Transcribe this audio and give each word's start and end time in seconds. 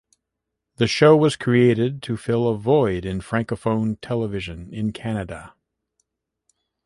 The 0.77 0.87
show 0.87 1.15
was 1.15 1.35
created 1.35 2.01
to 2.05 2.17
fill 2.17 2.47
a 2.47 2.57
void 2.57 3.05
in 3.05 3.19
francophone 3.21 3.99
television 4.01 4.67
in 4.73 4.93
Canada. 4.93 5.53